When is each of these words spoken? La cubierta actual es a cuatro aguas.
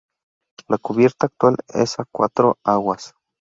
La 0.67 0.79
cubierta 0.79 1.27
actual 1.27 1.57
es 1.67 1.99
a 1.99 2.05
cuatro 2.11 2.57
aguas. 2.65 3.13